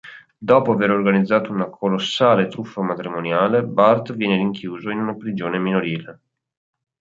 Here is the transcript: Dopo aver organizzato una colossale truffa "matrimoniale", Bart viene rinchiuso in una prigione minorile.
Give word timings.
Dopo 0.35 0.71
aver 0.71 0.89
organizzato 0.89 1.51
una 1.51 1.69
colossale 1.69 2.47
truffa 2.47 2.81
"matrimoniale", 2.81 3.61
Bart 3.63 4.15
viene 4.15 4.35
rinchiuso 4.37 4.89
in 4.89 4.97
una 4.97 5.15
prigione 5.15 5.59
minorile. 5.59 6.19